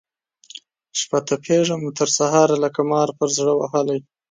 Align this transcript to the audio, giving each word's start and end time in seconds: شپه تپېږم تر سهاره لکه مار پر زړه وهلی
شپه 0.99 1.19
تپېږم 1.27 1.81
تر 1.97 2.09
سهاره 2.17 2.55
لکه 2.63 2.81
مار 2.91 3.09
پر 3.17 3.29
زړه 3.37 3.53
وهلی 3.55 3.99